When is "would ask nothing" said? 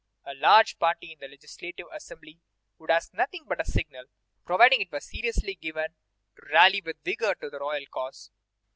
2.79-3.45